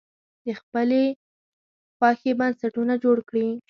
د 0.45 0.47
خپلې 0.61 1.03
خوښې 1.97 2.31
بنسټونه 2.39 2.93
جوړ 3.03 3.17
کړي. 3.29 3.49